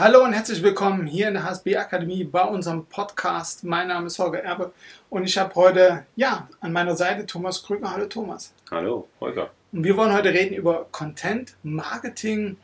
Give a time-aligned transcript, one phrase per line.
[0.00, 3.64] Hallo und herzlich willkommen hier in der HSB Akademie bei unserem Podcast.
[3.64, 4.72] Mein Name ist Holger Erbe
[5.10, 7.92] und ich habe heute ja an meiner Seite Thomas Krüger.
[7.92, 8.54] Hallo Thomas.
[8.70, 9.50] Hallo Holger.
[9.72, 12.56] Und wir wollen heute reden über Content Marketing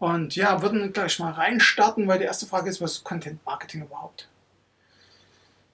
[0.00, 3.80] und ja, würden gleich mal reinstarten, weil die erste Frage ist, was ist Content Marketing
[3.80, 4.28] überhaupt?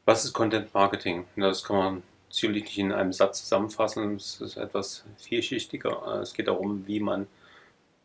[0.04, 1.24] Was ist Content Marketing?
[1.34, 4.14] Das kann man ziemlich nicht in einem Satz zusammenfassen.
[4.14, 6.20] Es ist etwas vielschichtiger.
[6.22, 7.26] Es geht darum, wie man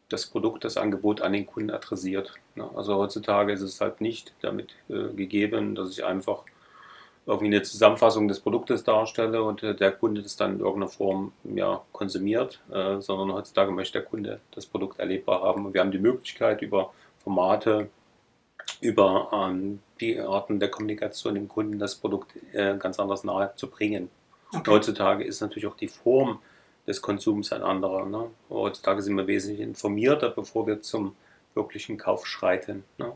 [0.09, 2.33] das Produkt, das Angebot an den Kunden adressiert.
[2.75, 6.43] Also heutzutage ist es halt nicht damit äh, gegeben, dass ich einfach
[7.25, 11.33] irgendwie eine Zusammenfassung des Produktes darstelle und äh, der Kunde das dann in irgendeiner Form
[11.43, 15.65] ja, konsumiert, äh, sondern heutzutage möchte der Kunde das Produkt erlebbar haben.
[15.65, 17.89] Und wir haben die Möglichkeit über Formate,
[18.79, 23.69] über ähm, die Arten der Kommunikation dem Kunden das Produkt äh, ganz anders nahe zu
[23.69, 24.09] bringen.
[24.53, 24.71] Okay.
[24.71, 26.39] Heutzutage ist natürlich auch die Form
[26.87, 28.05] des Konsums ein anderer.
[28.05, 28.31] Ne?
[28.49, 31.15] Heutzutage sind wir wesentlich informierter, bevor wir zum
[31.53, 32.83] wirklichen Kauf schreiten.
[32.97, 33.11] Ne?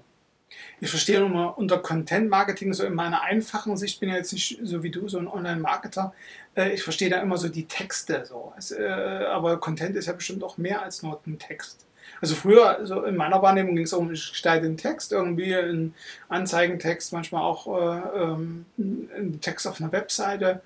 [0.81, 4.59] Ich verstehe nochmal unter Content Marketing, so in meiner einfachen Sicht, bin ja jetzt nicht
[4.64, 6.14] so wie du, so ein Online-Marketer.
[6.55, 8.25] Äh, ich verstehe da immer so die Texte.
[8.25, 8.53] So.
[8.77, 8.83] Äh,
[9.25, 11.86] aber Content ist ja bestimmt auch mehr als nur ein Text.
[12.19, 15.95] Also früher, also in meiner Wahrnehmung ging es um, ich gestalte einen Text, irgendwie einen
[16.30, 20.61] Anzeigentext, manchmal auch äh, ähm, einen Text auf einer Webseite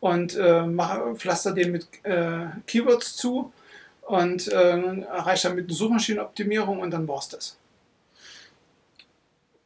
[0.00, 3.52] und äh, mache, pflaster den mit äh, Keywords zu
[4.02, 7.56] und äh, erreiche damit eine Suchmaschinenoptimierung und dann war es das.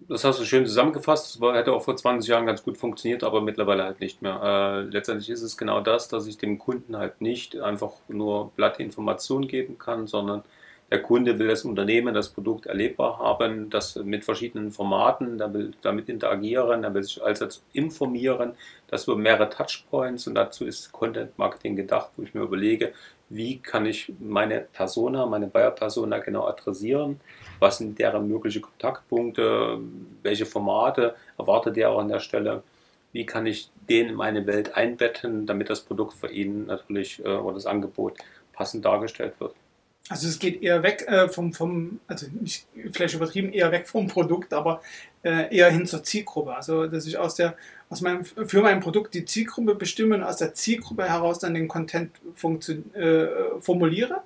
[0.07, 1.41] Das hast du schön zusammengefasst.
[1.41, 4.41] Das hätte auch vor 20 Jahren ganz gut funktioniert, aber mittlerweile halt nicht mehr.
[4.43, 8.83] Äh, letztendlich ist es genau das, dass ich dem Kunden halt nicht einfach nur platte
[8.83, 10.43] Informationen geben kann, sondern
[10.91, 15.73] der Kunde will das Unternehmen, das Produkt erlebbar haben, das mit verschiedenen Formaten, der will
[15.83, 18.53] damit interagieren, er will sich also informieren,
[18.89, 22.93] das über mehrere Touchpoints und dazu ist Content Marketing gedacht, wo ich mir überlege,
[23.29, 27.21] wie kann ich meine Persona, meine Buyer-Persona genau adressieren,
[27.59, 29.79] was sind deren mögliche Kontaktpunkte,
[30.23, 32.63] welche Formate erwartet er auch an der Stelle,
[33.13, 37.29] wie kann ich den in meine Welt einbetten, damit das Produkt für ihn natürlich äh,
[37.29, 38.19] oder das Angebot
[38.53, 39.55] passend dargestellt wird.
[40.11, 44.07] Also es geht eher weg äh, vom, vom, also nicht vielleicht übertrieben, eher weg vom
[44.07, 44.83] Produkt, aber
[45.23, 46.55] äh, eher hin zur Zielgruppe.
[46.55, 47.57] Also dass ich aus der,
[47.89, 51.69] aus meinem, für mein Produkt die Zielgruppe bestimme und aus der Zielgruppe heraus dann den
[51.69, 52.11] Content
[52.95, 53.27] äh,
[53.61, 54.23] formuliere.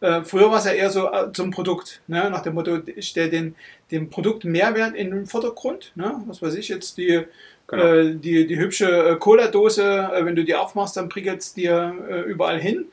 [0.00, 2.28] Äh, früher war es ja eher so äh, zum Produkt, ne?
[2.28, 3.54] nach dem Motto, ich stelle den,
[3.90, 5.92] den Produkt Mehrwert in den Vordergrund.
[5.94, 6.22] Ne?
[6.26, 7.22] Was weiß ich jetzt, die,
[7.66, 7.82] genau.
[7.82, 12.84] Äh, die, die hübsche Cola-Dose, wenn du die aufmachst, dann prickelt es dir überall hin.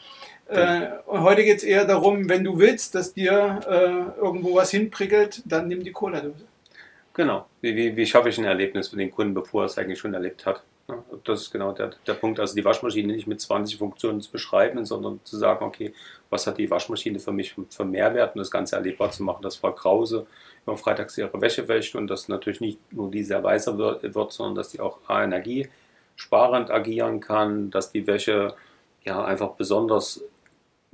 [0.53, 4.71] Äh, und heute geht es eher darum, wenn du willst, dass dir äh, irgendwo was
[4.71, 6.45] hinprickelt, dann nimm die Cola-Dose.
[7.13, 7.45] Genau.
[7.61, 10.13] Wie, wie, wie, schaffe ich ein Erlebnis für den Kunden, bevor er es eigentlich schon
[10.13, 10.63] erlebt hat?
[11.23, 12.39] Das ist genau der, der Punkt.
[12.39, 15.93] Also die Waschmaschine nicht mit 20 Funktionen zu beschreiben, sondern zu sagen, okay,
[16.29, 19.55] was hat die Waschmaschine für mich für Mehrwert und das Ganze erlebbar zu machen, dass
[19.55, 20.25] Frau Krause
[20.65, 24.55] immer freitags ihre Wäsche wäscht und dass natürlich nicht nur die sehr weißer wird, sondern
[24.55, 28.55] dass die auch energiesparend agieren kann, dass die Wäsche
[29.03, 30.21] ja einfach besonders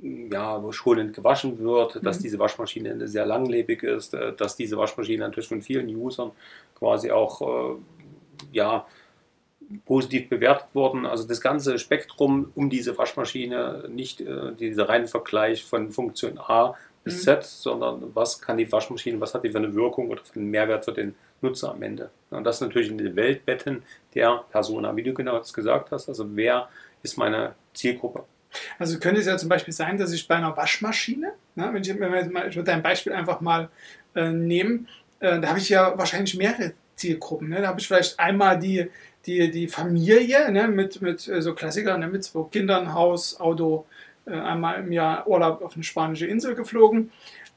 [0.02, 2.22] ja, schonend gewaschen wird, dass mhm.
[2.22, 6.32] diese Waschmaschine sehr langlebig ist, äh, dass diese Maschine natürlich von vielen Usern
[6.78, 7.76] quasi auch äh,
[8.52, 8.86] ja,
[9.84, 11.06] positiv bewertet worden.
[11.06, 16.74] Also das ganze Spektrum um diese Waschmaschine, nicht äh, dieser reine Vergleich von Funktion A
[17.04, 17.20] bis mhm.
[17.20, 20.50] Z, sondern was kann die Waschmaschine, was hat die für eine Wirkung oder für einen
[20.50, 22.10] Mehrwert für den Nutzer am Ende.
[22.30, 23.82] Und das natürlich in den Weltbetten
[24.14, 26.08] der Persona, wie du genau gesagt hast.
[26.08, 26.68] Also wer
[27.02, 28.24] ist meine Zielgruppe?
[28.78, 31.88] Also könnte es ja zum Beispiel sein, dass ich bei einer Waschmaschine, ne, wenn, ich,
[31.88, 33.68] wenn wir mal, ich würde dein Beispiel einfach mal
[34.14, 34.88] äh, nehmen,
[35.20, 37.48] äh, da habe ich ja wahrscheinlich mehrere Zielgruppen.
[37.48, 37.60] Ne?
[37.60, 38.90] Da habe ich vielleicht einmal die,
[39.26, 43.86] die, die Familie ne, mit, mit äh, so Klassikern, ne, mit zwei Kindern, Haus, Auto,
[44.26, 47.10] einmal im Jahr Urlaub auf eine spanische Insel geflogen.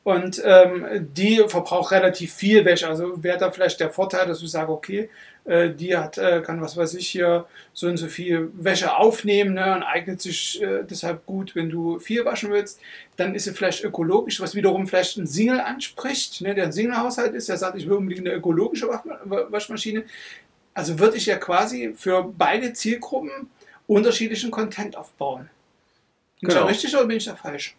[0.04, 2.90] Und ähm, die verbraucht relativ viel Wäsche.
[2.90, 5.10] Also wäre da vielleicht der Vorteil, dass ich sage, okay,
[5.46, 9.54] äh, die hat, äh, kann was weiß ich hier so und so viel Wäsche aufnehmen
[9.54, 12.82] ne, und eignet sich äh, deshalb gut, wenn du viel waschen willst.
[13.16, 17.34] Dann ist sie vielleicht ökologisch, was wiederum vielleicht ein Single anspricht, ne, der ein Single-Haushalt
[17.34, 20.04] ist, der sagt, ich will unbedingt eine ökologische Waschmaschine.
[20.74, 23.32] Also würde ich ja quasi für beide Zielgruppen
[23.88, 25.50] unterschiedlichen Content aufbauen.
[26.44, 26.62] Bin genau.
[26.62, 27.78] ich da richtig oder bin ich da falsch?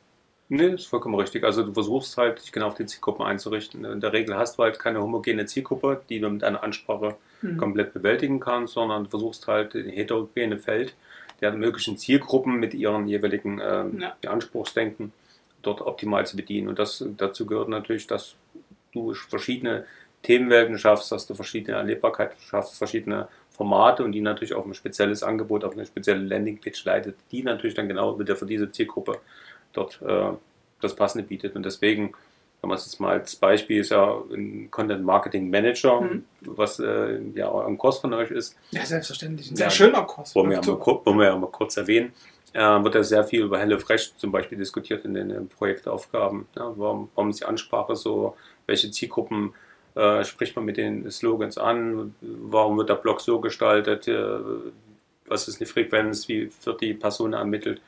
[0.48, 1.44] Nee, ist vollkommen richtig.
[1.44, 3.84] Also du versuchst halt, dich genau auf die Zielgruppen einzurichten.
[3.84, 7.58] In der Regel hast du halt keine homogene Zielgruppe, die du mit einer Ansprache mhm.
[7.58, 10.94] komplett bewältigen kannst, sondern du versuchst halt ein heterogene Feld
[11.40, 14.30] der möglichen Zielgruppen mit ihren jeweiligen äh, ja.
[14.30, 15.12] Anspruchsdenken
[15.62, 16.68] dort optimal zu bedienen.
[16.68, 18.34] Und das, dazu gehört natürlich, dass
[18.92, 19.84] du verschiedene
[20.22, 25.22] Themenwelten schaffst, dass du verschiedene Erlebbarkeiten schaffst, verschiedene Formate und die natürlich auch ein spezielles
[25.22, 29.18] Angebot auf eine spezielle Landingpage leitet, die natürlich dann genau wieder für diese Zielgruppe
[29.72, 30.30] dort äh,
[30.80, 31.56] das Passende bietet.
[31.56, 32.14] Und deswegen
[32.64, 36.24] Sagen wir es jetzt mal als Beispiel, ist ja ein Content Marketing Manager, mhm.
[36.40, 38.56] was äh, ja auch ein Kurs von euch ist.
[38.70, 39.50] Ja, selbstverständlich.
[39.50, 40.34] Ein sehr ja, schöner Kurs.
[40.34, 42.14] Wollen wir, ja mal, wollen wir ja mal kurz erwähnen.
[42.54, 46.46] Äh, wird ja sehr viel über HelloFresh zum Beispiel diskutiert in den, in den Projektaufgaben.
[46.56, 48.34] Ja, warum, warum ist die Ansprache so?
[48.64, 49.52] Welche Zielgruppen
[49.94, 52.14] äh, spricht man mit den Slogans an?
[52.20, 54.08] Warum wird der Blog so gestaltet?
[54.08, 54.38] Äh,
[55.26, 56.28] was ist eine Frequenz?
[56.28, 57.80] Wie wird die Person ermittelt?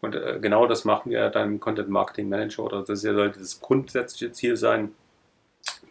[0.00, 3.60] Und äh, genau das machen wir dann im Content Marketing Manager oder das sollte das
[3.60, 4.94] grundsätzliche Ziel sein.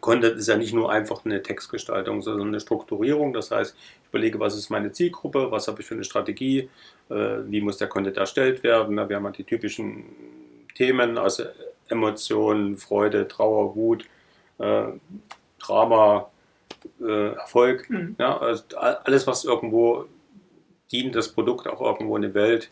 [0.00, 3.32] Content ist ja nicht nur einfach eine Textgestaltung, sondern eine Strukturierung.
[3.32, 6.68] Das heißt, ich überlege, was ist meine Zielgruppe, was habe ich für eine Strategie,
[7.10, 8.96] äh, wie muss der Content erstellt werden.
[8.96, 10.04] Wir haben halt die typischen
[10.74, 11.44] Themen, also
[11.88, 14.06] Emotionen, Freude, Trauer, Wut,
[15.60, 16.30] äh, Drama,
[17.00, 17.90] Erfolg.
[17.90, 18.16] Mhm.
[18.18, 20.06] Ja, also alles, was irgendwo
[20.90, 22.70] dient, das Produkt auch irgendwo in die Welt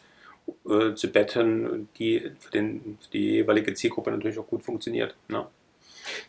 [0.69, 5.15] äh, zu betten, die für, den, für die jeweilige Zielgruppe natürlich auch gut funktioniert.
[5.29, 5.47] Ne?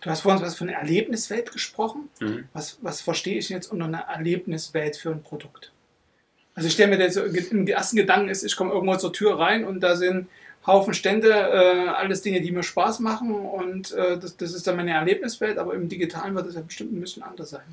[0.02, 2.10] Du hast vorhin was von einer Erlebniswelt gesprochen.
[2.20, 2.50] Mhm.
[2.54, 5.72] Was, was verstehe ich jetzt unter einer Erlebniswelt für ein Produkt?
[6.56, 9.64] Also ich stelle mir das, im ersten Gedanken ist, ich komme irgendwo zur Tür rein
[9.64, 10.28] und da sind
[10.70, 14.78] Haufen Stände, äh, alles Dinge, die mir Spaß machen und äh, das, das ist dann
[14.78, 17.64] meine Erlebniswelt, aber im Digitalen wird das ja bestimmt ein bisschen anders sein.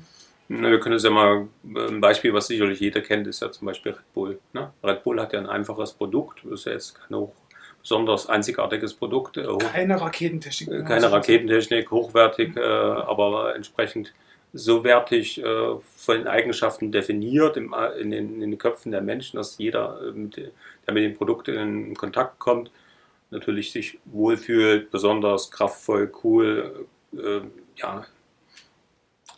[0.49, 3.65] Na, wir können es ja mal, ein Beispiel, was sicherlich jeder kennt, ist ja zum
[3.65, 4.39] Beispiel Red Bull.
[4.53, 4.71] Ne?
[4.83, 7.33] Red Bull hat ja ein einfaches Produkt, das ist ja jetzt kein hoch,
[7.81, 9.37] besonders einzigartiges Produkt.
[9.37, 10.69] Äh, hoch, keine Raketentechnik.
[10.69, 12.61] Äh, keine Raketentechnik, hochwertig, mhm.
[12.61, 14.13] äh, aber entsprechend
[14.53, 19.01] so wertig äh, von den Eigenschaften definiert im, äh, in, den, in, den, Köpfen der
[19.01, 22.71] Menschen, dass jeder, mit, der mit dem Produkt in Kontakt kommt,
[23.29, 27.41] natürlich sich wohlfühlt, besonders kraftvoll, cool, äh,
[27.75, 28.05] ja,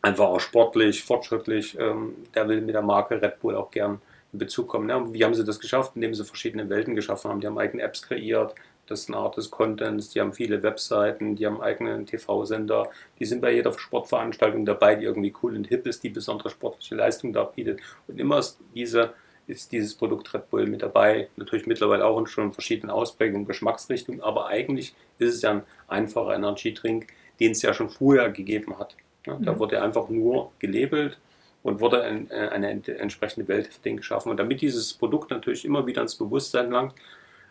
[0.01, 1.77] einfach auch sportlich, fortschrittlich.
[1.79, 4.01] Ähm, der will mit der Marke Red Bull auch gern
[4.31, 4.89] in Bezug kommen.
[4.89, 5.93] Ja, wie haben sie das geschafft?
[5.95, 7.41] Indem sie verschiedene Welten geschaffen haben.
[7.41, 8.55] Die haben eigene Apps kreiert,
[8.89, 12.89] das ist eine Art des Contents, die haben viele Webseiten, die haben eigenen TV-Sender,
[13.19, 16.95] die sind bei jeder Sportveranstaltung dabei, die irgendwie cool und hip ist, die besondere sportliche
[16.95, 17.79] Leistung darbietet.
[18.07, 19.13] Und immer ist, diese,
[19.49, 24.21] ist dieses Produkt Red Bull mit dabei, natürlich mittlerweile auch in schon verschiedenen Ausprägungen, Geschmacksrichtungen,
[24.21, 27.07] aber eigentlich ist es ja ein einfacher Energy-Drink,
[27.39, 28.95] den es ja schon vorher gegeben hat.
[29.25, 29.59] Ja, da mhm.
[29.59, 31.17] wurde einfach nur gelabelt
[31.63, 34.29] und wurde ein, äh, eine entsprechende Welt für den geschaffen.
[34.29, 36.93] Und damit dieses Produkt natürlich immer wieder ins Bewusstsein langt,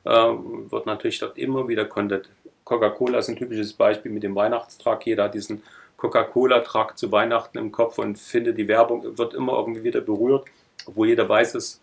[0.05, 2.29] äh, wird natürlich dort immer wieder Content.
[2.65, 5.07] Coca-Cola ist ein typisches Beispiel mit dem Weihnachtstrag.
[5.07, 5.63] Jeder hat diesen
[5.97, 10.47] Coca-Cola-Trag zu Weihnachten im Kopf und findet, die Werbung wird immer irgendwie wieder berührt,
[10.87, 11.81] obwohl jeder weiß, dass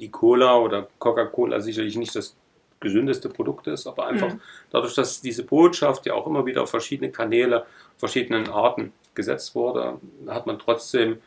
[0.00, 2.36] die Cola oder Coca-Cola sicherlich nicht das
[2.80, 4.40] gesündeste Produkt ist, aber einfach mhm.
[4.70, 7.66] dadurch, dass diese Botschaft ja auch immer wieder auf verschiedene Kanäle,
[7.98, 11.18] verschiedenen Arten gesetzt wurde, hat man trotzdem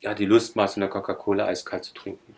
[0.00, 2.34] ja, die Lust, mal so eine Coca-Cola eiskalt zu trinken.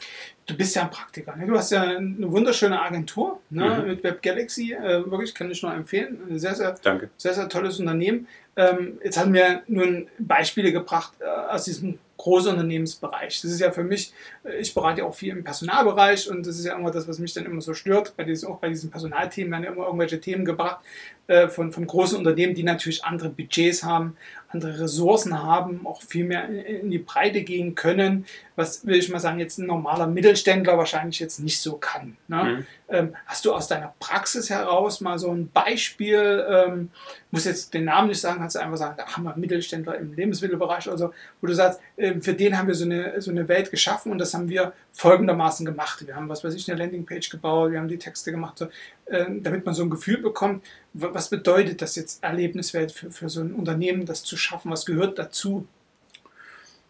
[0.46, 1.36] Du bist ja ein Praktiker.
[1.36, 1.46] Ne?
[1.46, 3.80] Du hast ja eine wunderschöne Agentur ne?
[3.80, 3.88] mhm.
[3.88, 4.72] mit Web Galaxy.
[4.72, 6.38] Äh, wirklich kann ich nur empfehlen.
[6.38, 7.10] Sehr, sehr, Danke.
[7.16, 8.26] sehr, sehr tolles Unternehmen.
[8.58, 13.40] Ähm, jetzt haben wir nun Beispiele gebracht äh, aus diesem Großunternehmensbereich.
[13.40, 14.12] Das ist ja für mich,
[14.44, 17.20] äh, ich berate ja auch viel im Personalbereich und das ist ja immer das, was
[17.20, 18.16] mich dann immer so stört.
[18.16, 20.80] Bei diesen, auch bei diesen Personalthemen werden ja immer irgendwelche Themen gebracht
[21.28, 24.16] äh, von, von großen Unternehmen, die natürlich andere Budgets haben,
[24.48, 28.26] andere Ressourcen haben, auch viel mehr in die Breite gehen können,
[28.56, 32.16] was will ich mal sagen, jetzt ein normaler Mittelständler wahrscheinlich jetzt nicht so kann.
[32.26, 32.42] Ne?
[32.42, 32.66] Mhm.
[32.88, 36.90] Ähm, hast du aus deiner Praxis heraus mal so ein Beispiel, ähm,
[37.30, 40.14] muss jetzt den Namen nicht sagen, kannst du einfach sagen, da haben wir Mittelständler im
[40.14, 43.48] Lebensmittelbereich oder so, wo du sagst, äh, für den haben wir so eine, so eine
[43.48, 46.06] Welt geschaffen und das haben wir folgendermaßen gemacht.
[46.06, 48.68] Wir haben, was weiß ich, eine Landingpage gebaut, wir haben die Texte gemacht, so,
[49.06, 53.40] äh, damit man so ein Gefühl bekommt, was bedeutet das jetzt Erlebniswelt für, für so
[53.40, 54.70] ein Unternehmen, das zu schaffen?
[54.70, 55.66] Was gehört dazu?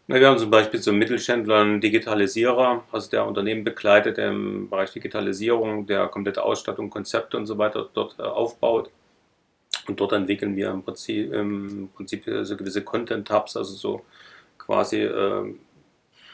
[0.08, 5.86] wir haben zum Beispiel so Mittelständler einen Digitalisierer, also der Unternehmen begleitet im Bereich Digitalisierung,
[5.86, 8.90] der komplette Ausstattung, Konzepte und so weiter dort äh, aufbaut.
[9.88, 14.04] Und dort entwickeln wir im Prinzip, im Prinzip so gewisse Content-Tabs, also so
[14.58, 15.54] quasi äh,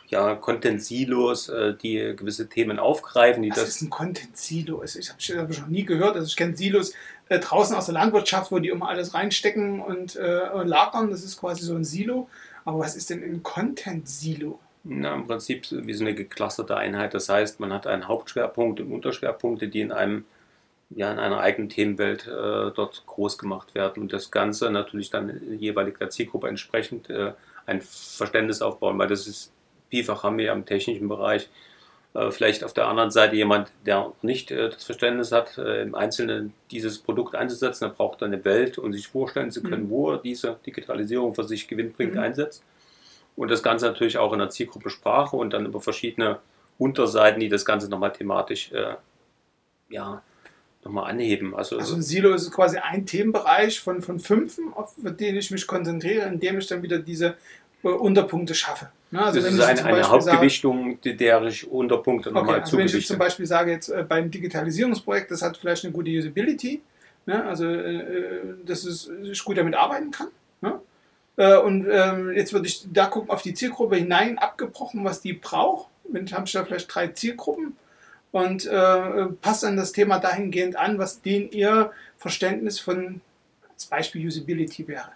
[0.08, 3.42] ja, Content-Silos, äh, die gewisse Themen aufgreifen.
[3.42, 4.80] Die Was das ist ein Content-Silo?
[4.80, 6.16] Also ich habe es noch nie gehört.
[6.16, 6.92] Also ich kenne Silos
[7.28, 11.10] äh, draußen aus der Landwirtschaft, wo die immer alles reinstecken und äh, lagern.
[11.10, 12.28] Das ist quasi so ein Silo.
[12.64, 14.58] Aber was ist denn ein Content-Silo?
[14.84, 17.14] Na, im Prinzip wie so eine geclusterte Einheit.
[17.14, 20.26] Das heißt, man hat einen Hauptschwerpunkt und Unterschwerpunkte, die in einem
[20.90, 25.40] ja, in einer eigenen Themenwelt äh, dort groß gemacht werden und das Ganze natürlich dann
[25.58, 27.32] jeweilig der Zielgruppe entsprechend äh,
[27.66, 29.52] ein Verständnis aufbauen, weil das ist
[29.90, 31.48] vielfach haben wir ja im technischen Bereich
[32.14, 35.94] äh, vielleicht auf der anderen Seite jemand, der nicht äh, das Verständnis hat, äh, im
[35.94, 39.90] Einzelnen dieses Produkt einzusetzen, der braucht eine Welt, um sich vorstellen zu können, mhm.
[39.90, 42.22] wo er diese Digitalisierung für sich gewinnbringend mhm.
[42.22, 42.62] einsetzt.
[43.36, 46.38] Und das Ganze natürlich auch in der Zielgruppe Sprache und dann über verschiedene
[46.78, 48.70] Unterseiten, die das Ganze nochmal thematisch
[49.88, 50.22] ja,
[50.84, 51.54] nochmal anheben.
[51.54, 55.66] Also, Also ein Silo ist quasi ein Themenbereich von, von fünf, auf den ich mich
[55.66, 57.36] konzentriere, indem ich dann wieder diese
[57.82, 58.88] äh, Unterpunkte schaffe.
[59.10, 59.24] Ne?
[59.24, 62.86] Also das ist eine, eine sage- Hauptgewichtung, die- der ich Unterpunkte Okay, nochmal also wenn
[62.86, 63.18] ich jetzt zum.
[63.18, 66.82] Beispiel sage, jetzt äh, beim Digitalisierungsprojekt, das hat vielleicht eine gute Usability,
[67.26, 67.44] ne?
[67.44, 70.28] also äh, äh, dass es, ich gut damit arbeiten kann.
[70.60, 70.80] Ne?
[71.36, 75.32] Äh, und ähm, jetzt würde ich da gucken auf die Zielgruppe hinein, abgebrochen, was die
[75.32, 75.88] braucht.
[76.12, 77.76] Ich habe ich da vielleicht drei Zielgruppen
[78.34, 83.20] und äh, passt dann das Thema dahingehend an, was denen ihr Verständnis von
[83.72, 85.12] als Beispiel Usability wäre.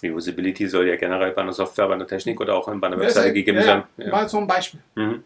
[0.00, 2.98] Die Usability soll ja generell bei einer Software, bei einer Technik oder auch bei einer
[3.00, 3.82] Webseite ja- gegeben ja, sein.
[3.96, 4.10] Ja.
[4.12, 4.78] Mal so ein Beispiel.
[4.94, 5.24] Mhm.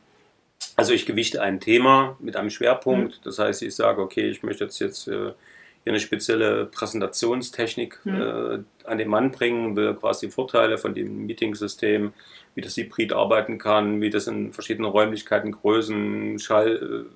[0.75, 3.17] Also ich gewichte ein Thema mit einem Schwerpunkt.
[3.19, 3.21] Mhm.
[3.25, 5.33] Das heißt, ich sage, okay, ich möchte jetzt, jetzt äh,
[5.85, 8.15] hier eine spezielle Präsentationstechnik Mhm.
[8.23, 12.13] äh, an den Mann bringen, will quasi Vorteile von dem Meetingsystem,
[12.55, 17.11] wie das Hybrid arbeiten kann, wie das in verschiedenen Räumlichkeiten, Größen, Schall, äh,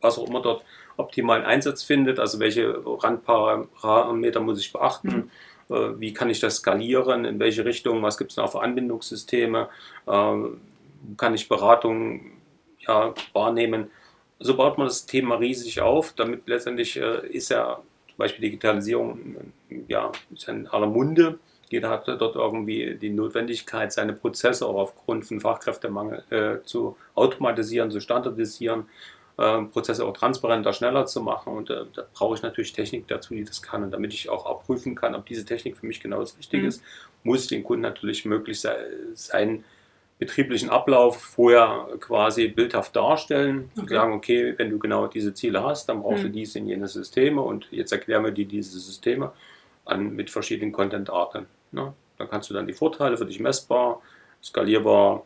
[0.00, 0.64] was auch immer dort
[0.96, 5.30] optimalen Einsatz findet, also welche Randparameter muss ich beachten,
[5.70, 9.68] äh, wie kann ich das skalieren, in welche Richtung, was gibt es noch für Anbindungssysteme,
[10.06, 10.36] äh,
[11.16, 12.32] kann ich Beratung
[12.78, 13.90] ja, wahrnehmen.
[14.38, 17.80] So baut man das Thema riesig auf, damit letztendlich ist ja
[18.12, 19.36] zum Beispiel Digitalisierung
[19.88, 21.38] ja, ist in aller Munde.
[21.70, 27.90] Jeder hat dort irgendwie die Notwendigkeit, seine Prozesse auch aufgrund von Fachkräftemangel äh, zu automatisieren,
[27.90, 28.84] zu standardisieren,
[29.38, 31.56] äh, Prozesse auch transparenter, schneller zu machen.
[31.56, 33.82] Und äh, da brauche ich natürlich Technik dazu, die das kann.
[33.84, 36.68] Und damit ich auch abprüfen kann, ob diese Technik für mich genau das Richtige Mhm.
[36.68, 36.82] ist,
[37.24, 38.60] muss den Kunden natürlich möglich
[39.14, 39.64] sein,
[40.24, 43.94] betrieblichen Ablauf vorher quasi bildhaft darstellen und Okay.
[43.94, 46.28] sagen, okay, wenn du genau diese Ziele hast, dann brauchst Mhm.
[46.28, 49.32] du diese und jene Systeme und jetzt erklären wir dir diese Systeme
[49.84, 51.46] an, mit verschiedenen Content-Arten.
[51.72, 51.92] Ne?
[52.18, 54.00] Dann kannst du dann die Vorteile für dich messbar,
[54.42, 55.24] skalierbar,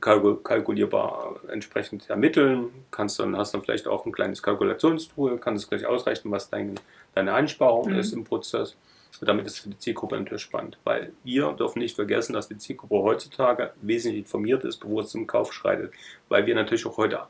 [0.00, 5.68] kalku- kalkulierbar entsprechend ermitteln, kannst dann, hast dann vielleicht auch ein kleines Kalkulationstool, kannst es
[5.68, 6.78] gleich ausrechnen, was dein,
[7.14, 7.98] deine Einsparung Mhm.
[7.98, 8.76] ist im Prozess.
[9.20, 12.48] Und damit ist es für die Zielgruppe natürlich spannend, weil wir dürfen nicht vergessen, dass
[12.48, 15.92] die Zielgruppe heutzutage wesentlich informiert ist, bevor es zum Kauf schreitet,
[16.28, 17.22] weil wir natürlich auch heute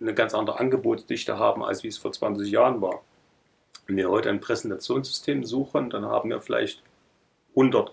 [0.00, 3.02] eine ganz andere Angebotsdichte haben, als wie es vor 20 Jahren war.
[3.86, 6.82] Wenn wir heute ein Präsentationssystem suchen, dann haben wir vielleicht
[7.56, 7.92] 100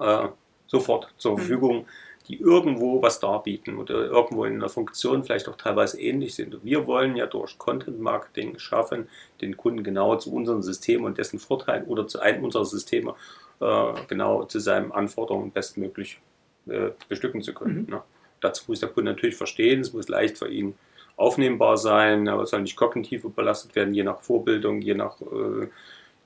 [0.00, 0.28] äh,
[0.66, 1.86] sofort zur Mhm.
[2.28, 6.54] Die irgendwo was darbieten oder irgendwo in einer Funktion vielleicht auch teilweise ähnlich sind.
[6.54, 9.08] Und wir wollen ja durch Content Marketing schaffen,
[9.42, 13.14] den Kunden genau zu unserem System und dessen Vorteilen oder zu einem unserer Systeme
[13.60, 16.18] äh, genau zu seinen Anforderungen bestmöglich
[16.66, 17.82] äh, bestücken zu können.
[17.82, 17.90] Mhm.
[17.90, 18.02] Ne?
[18.40, 20.74] Dazu muss der Kunde natürlich verstehen, es muss leicht für ihn
[21.16, 25.68] aufnehmbar sein, aber es soll nicht kognitiv überlastet werden, je nach Vorbildung, je nach äh,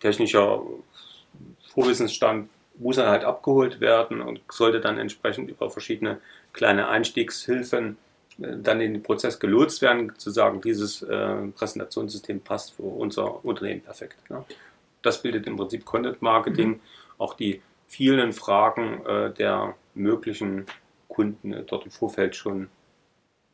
[0.01, 0.63] technischer
[1.75, 6.21] Vorwissensstand muss er halt abgeholt werden und sollte dann entsprechend über verschiedene
[6.53, 7.97] kleine Einstiegshilfen
[8.41, 13.45] äh, dann in den Prozess gelotst werden, zu sagen, dieses äh, Präsentationssystem passt für unser
[13.45, 14.19] Unternehmen perfekt.
[14.31, 14.45] Ne?
[15.03, 16.81] Das bildet im Prinzip Content Marketing,
[17.19, 20.67] auch die vielen Fragen äh, der möglichen
[21.09, 22.69] Kunden äh, dort im Vorfeld schon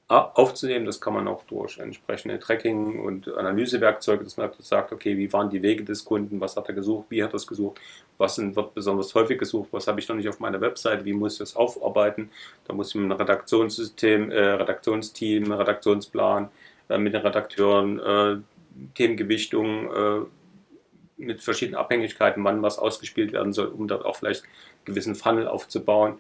[0.06, 0.84] aufzunehmen.
[0.84, 5.48] Das kann man auch durch entsprechende Tracking- und Analysewerkzeuge, dass man sagt, okay, wie waren
[5.48, 7.80] die Wege des Kunden, was hat er gesucht, wie hat er es gesucht,
[8.18, 11.34] was wird besonders häufig gesucht, was habe ich noch nicht auf meiner Website, wie muss
[11.34, 12.30] ich das aufarbeiten.
[12.66, 16.50] Da muss ich mit einem Redaktionssystem, äh, Redaktionsteam, Redaktionsplan,
[16.90, 18.36] äh, mit den Redakteuren, äh,
[18.94, 20.20] Themengewichtung, äh,
[21.16, 25.48] mit verschiedenen Abhängigkeiten, wann was ausgespielt werden soll, um dort auch vielleicht einen gewissen Funnel
[25.48, 26.18] aufzubauen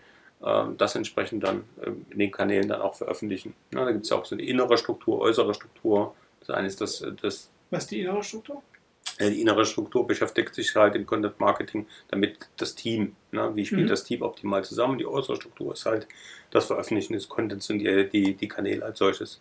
[0.76, 3.54] das entsprechend dann äh, in den Kanälen dann auch veröffentlichen.
[3.72, 6.14] Ja, da gibt es ja auch so eine innere Struktur, äußere Struktur.
[6.40, 8.62] Das eine ist das, das Was ist die innere Struktur?
[9.18, 13.14] äh, die innere Struktur beschäftigt sich halt im Content Marketing damit das Team.
[13.32, 13.50] Ne?
[13.54, 13.88] Wie spielt Mhm.
[13.88, 14.98] das Team optimal zusammen?
[14.98, 16.06] Die äußere Struktur ist halt
[16.50, 19.40] das Veröffentlichen des Contents und die, die, die Kanäle als solches.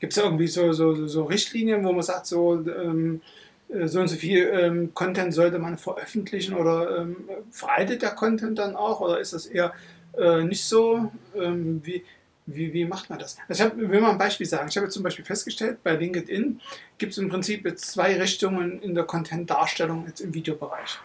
[0.00, 3.22] Gibt es irgendwie so, so, so Richtlinien, wo man sagt, so, ähm,
[3.70, 7.16] äh, so und so viel ähm, Content sollte man veröffentlichen oder ähm,
[7.50, 9.72] veraltet der Content dann auch oder ist das eher
[10.18, 11.10] äh, nicht so?
[11.34, 12.04] Ähm, wie,
[12.46, 13.36] wie, wie macht man das?
[13.48, 14.68] Also ich hab, will mal ein Beispiel sagen.
[14.68, 16.60] Ich habe jetzt zum Beispiel festgestellt, bei LinkedIn
[16.98, 20.98] gibt es im Prinzip jetzt zwei Richtungen in der Content-Darstellung jetzt im Videobereich.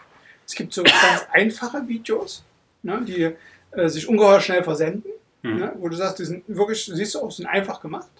[0.46, 2.44] Es gibt so ganz einfache Videos,
[2.82, 3.32] ne, die
[3.76, 5.04] äh, sich ungeheuer schnell versenden,
[5.44, 5.56] Mhm.
[5.58, 8.10] ne, wo du sagst, die sind wirklich, siehst du auch, sind einfach gemacht.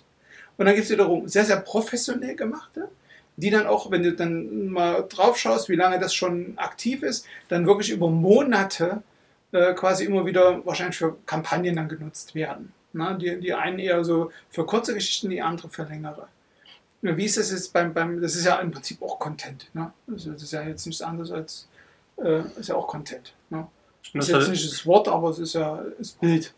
[0.56, 2.88] Und dann gibt es wiederum sehr, sehr professionell gemachte,
[3.36, 7.26] die dann auch, wenn du dann mal drauf schaust, wie lange das schon aktiv ist,
[7.48, 9.02] dann wirklich über Monate
[9.52, 12.72] äh, quasi immer wieder wahrscheinlich für Kampagnen dann genutzt werden.
[12.94, 16.28] Na, die, die einen eher so für kurze Geschichten, die andere für längere.
[17.00, 19.68] Wie ist das jetzt beim, beim, das ist ja im Prinzip auch Content.
[19.74, 19.92] Ne?
[20.10, 21.68] Also das ist ja jetzt nichts anderes als,
[22.16, 23.34] äh, ist ja auch Content.
[23.50, 23.66] Ne?
[24.14, 26.54] Das ist jetzt nicht das Wort, aber es ist ja das Bild.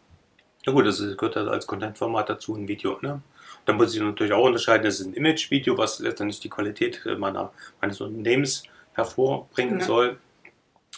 [0.66, 2.98] Ja gut, das gehört halt als Content-Format dazu, ein Video.
[3.00, 3.22] Ne?
[3.64, 7.16] Da muss ich natürlich auch unterscheiden, das ist ein Image-Video, was letztendlich die Qualität äh,
[7.16, 9.86] meiner, meines Unternehmens hervorbringen ja.
[9.86, 10.18] soll.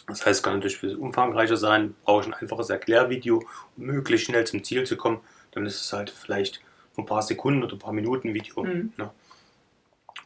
[0.06, 3.44] Das heißt, es kann natürlich viel umfangreicher sein, brauche ich ein einfaches Erklärvideo,
[3.76, 5.20] um möglichst schnell zum Ziel zu kommen.
[5.52, 6.60] Dann ist es halt vielleicht
[6.96, 8.62] ein paar Sekunden oder ein paar Minuten Video.
[8.62, 8.92] Mhm.
[8.96, 9.10] Ne?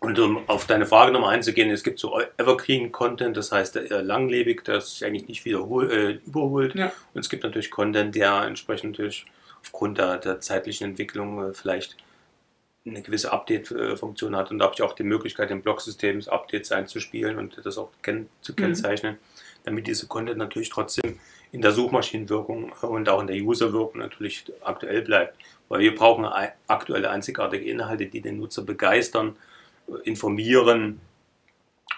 [0.00, 4.64] Und um auf deine Frage nochmal einzugehen, es gibt so Evergreen-Content, das heißt der langlebig,
[4.64, 6.74] der sich eigentlich nicht wiederhol, äh, überholt.
[6.74, 6.92] Ja.
[7.12, 9.26] Und es gibt natürlich Content, der entsprechend natürlich
[9.62, 11.98] aufgrund der, der zeitlichen Entwicklung äh, vielleicht
[12.86, 14.50] eine gewisse Update-Funktion hat.
[14.50, 18.30] Und da habe ich auch die Möglichkeit, im Blocksystem Updates einzuspielen und das auch kenn
[18.40, 18.56] zu mhm.
[18.56, 19.18] kennzeichnen, mhm.
[19.64, 21.18] Damit diese Content natürlich trotzdem
[21.52, 25.36] in der Suchmaschinenwirkung und auch in der Userwirkung natürlich aktuell bleibt.
[25.68, 26.26] Weil wir brauchen
[26.66, 29.36] aktuelle, einzigartige Inhalte, die den Nutzer begeistern,
[30.04, 31.00] informieren,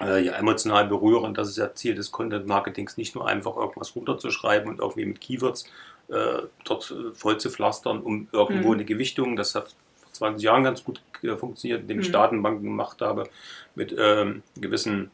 [0.01, 1.35] äh, ja, emotional berühren.
[1.35, 5.21] Das ist ja Ziel des Content Marketings, nicht nur einfach irgendwas runterzuschreiben und irgendwie mit
[5.21, 5.65] Keywords
[6.09, 8.75] äh, dort äh, voll zu pflastern, um irgendwo mhm.
[8.75, 12.13] eine Gewichtung, das hat vor 20 Jahren ganz gut äh, funktioniert, indem ich mhm.
[12.13, 13.29] Datenbanken gemacht habe
[13.75, 15.11] mit ähm, gewissen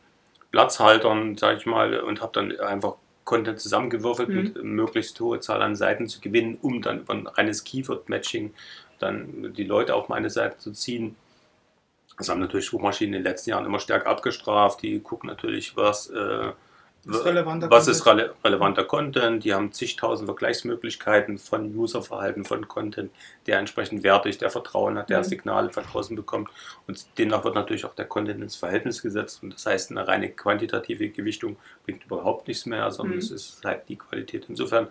[0.50, 4.34] Platzhaltern, sage ich mal, und habe dann einfach Content zusammengewürfelt, mhm.
[4.36, 8.54] mit möglichst hohe Zahl an Seiten zu gewinnen, um dann über ein reines Keyword-Matching
[8.98, 11.14] dann die Leute auf meine Seite zu ziehen.
[12.16, 14.82] Das haben natürlich Suchmaschinen in den letzten Jahren immer stärker abgestraft.
[14.82, 16.52] Die gucken natürlich, was, äh,
[17.08, 19.44] ist relevanter was ist rele relevanter Content.
[19.44, 23.10] Die haben zigtausend Vergleichsmöglichkeiten von Userverhalten, von Content,
[23.46, 25.24] der entsprechend wertig, der Vertrauen hat, der mhm.
[25.24, 26.50] Signale von draußen bekommt.
[26.86, 29.42] Und demnach wird natürlich auch der Content ins Verhältnis gesetzt.
[29.42, 33.22] Und das heißt, eine reine quantitative Gewichtung bringt überhaupt nichts mehr, sondern mhm.
[33.22, 34.46] es ist halt die Qualität.
[34.48, 34.88] Insofern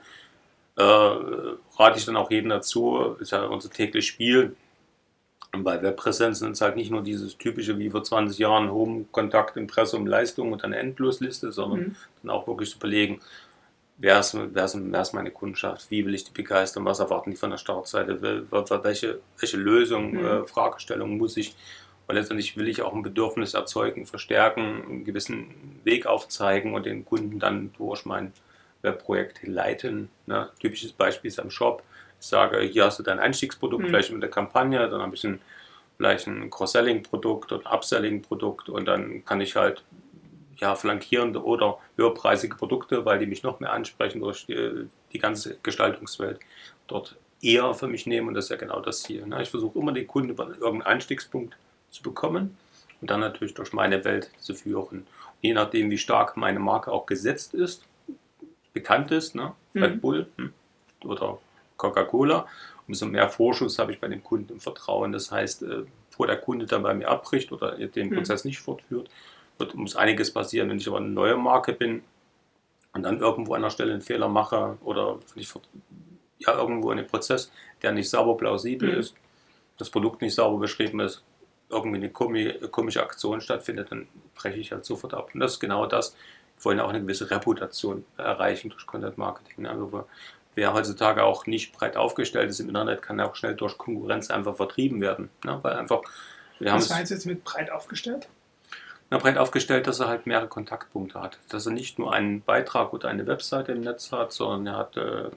[0.78, 4.56] äh, rate ich dann auch jedem dazu, ist ja unser tägliches Spiel,
[5.58, 9.06] und bei Webpräsenz sind es halt nicht nur dieses typische wie vor 20 Jahren Home,
[9.12, 11.96] Kontakt, Impressum, Leistung und dann Endlosliste, sondern mhm.
[12.22, 13.20] dann auch wirklich zu überlegen,
[13.98, 17.32] wer ist, wer, ist, wer ist meine Kundschaft, wie will ich die begeistern, was erwarten
[17.32, 18.22] die von der Startseite,
[18.52, 20.26] welche, welche Lösung, mhm.
[20.26, 21.56] äh, Fragestellung muss ich,
[22.06, 27.04] weil letztendlich will ich auch ein Bedürfnis erzeugen, verstärken, einen gewissen Weg aufzeigen und den
[27.04, 28.32] Kunden dann durch mein
[28.84, 30.10] Webprojekt leiten.
[30.28, 30.50] Ne?
[30.60, 31.84] Typisches Beispiel ist am Shop
[32.20, 33.88] sage, hier hast du dein Einstiegsprodukt, mhm.
[33.88, 35.40] vielleicht mit der Kampagne, dann habe ich ein,
[35.98, 39.84] vielleicht ein Cross-Selling-Produkt oder Upselling-Produkt und dann kann ich halt
[40.58, 45.58] ja, flankierende oder höherpreisige Produkte, weil die mich noch mehr ansprechen durch die, die ganze
[45.62, 46.40] Gestaltungswelt,
[46.88, 49.26] dort eher für mich nehmen und das ist ja genau das Ziel.
[49.28, 49.42] Ne?
[49.42, 51.56] Ich versuche immer den Kunden über irgendeinen Einstiegspunkt
[51.92, 52.58] zu bekommen
[53.02, 55.00] und dann natürlich durch meine Welt zu führen.
[55.00, 55.08] Und
[55.42, 57.84] je nachdem, wie stark meine Marke auch gesetzt ist,
[58.74, 59.54] bekannt ist, ne?
[59.74, 59.84] Mhm.
[59.84, 60.54] Red Bull hm,
[61.04, 61.40] oder
[61.78, 62.48] Coca-Cola.
[62.88, 65.12] Umso mehr Vorschuss habe ich bei dem Kunden im Vertrauen.
[65.12, 68.18] Das heißt, äh, bevor der Kunde dann bei mir abbricht oder den hm.
[68.18, 69.10] Prozess nicht fortführt,
[69.58, 70.70] wird, muss einiges passieren.
[70.70, 72.04] Wenn ich aber eine neue Marke bin
[72.94, 75.54] und dann irgendwo an der Stelle einen Fehler mache oder ich,
[76.40, 79.00] ja, irgendwo einen Prozess, der nicht sauber plausibel mhm.
[79.00, 79.16] ist,
[79.78, 81.24] das Produkt nicht sauber beschrieben ist,
[81.70, 82.10] irgendwie eine
[82.70, 85.32] komische Aktion stattfindet, dann breche ich halt sofort ab.
[85.34, 86.16] Und das ist genau das.
[86.58, 89.68] Wir wollen auch eine gewisse Reputation erreichen durch Content Marketing.
[89.68, 90.06] Also
[90.58, 94.56] wer heutzutage auch nicht breit aufgestellt ist im Internet, kann auch schnell durch Konkurrenz einfach
[94.56, 95.30] vertrieben werden.
[95.46, 95.60] Ne?
[95.62, 96.02] Weil einfach,
[96.60, 98.28] wir Was meinst du jetzt mit breit aufgestellt?
[99.12, 101.38] Na, breit aufgestellt, dass er halt mehrere Kontaktpunkte hat.
[101.50, 104.98] Dass er nicht nur einen Beitrag oder eine Webseite im Netz hat, sondern er hat
[104.98, 105.30] äh,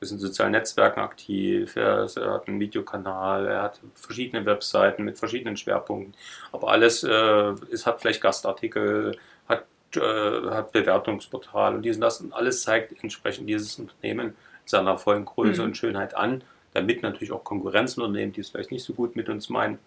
[0.00, 5.16] ist in sozialen Netzwerken aktiv, er, er, hat einen Videokanal, er hat verschiedene Webseiten mit
[5.16, 6.14] verschiedenen Schwerpunkten.
[6.52, 7.10] Aber alles, äh,
[7.72, 9.16] es hat vielleicht Gastartikel,
[10.00, 15.62] hat Bewertungsportal und diesen das und alles zeigt entsprechend dieses Unternehmen in seiner vollen Größe
[15.62, 15.68] mhm.
[15.68, 19.48] und Schönheit an, damit natürlich auch Konkurrenzunternehmen, die es vielleicht nicht so gut mit uns
[19.48, 19.78] meinen,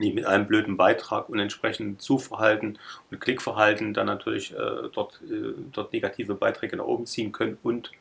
[0.00, 2.78] die mit einem blöden Beitrag und entsprechend Zuverhalten
[3.10, 7.92] und Klickverhalten dann natürlich äh, dort, äh, dort negative Beiträge nach oben ziehen können und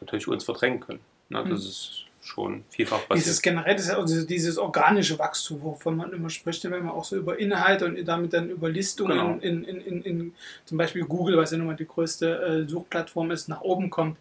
[0.00, 1.00] natürlich uns verdrängen können.
[1.28, 1.56] Na, das mhm.
[1.56, 3.26] ist schon vielfach passiert.
[3.26, 7.38] Dieses generell, also dieses organische Wachstum, wovon man immer spricht, wenn man auch so über
[7.38, 9.38] Inhalte und damit dann über Listungen genau.
[9.40, 13.30] in, in, in, in, zum Beispiel Google, was ja nun mal die größte äh, Suchplattform
[13.30, 14.18] ist, nach oben kommt.